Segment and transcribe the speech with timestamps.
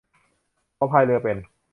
[0.75, 1.37] เขาพายเรือเป็น